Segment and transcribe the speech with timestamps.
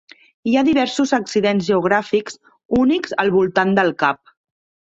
[0.51, 2.39] Hi ha diversos accidents geogràfics
[2.81, 4.37] únics al voltant del cap.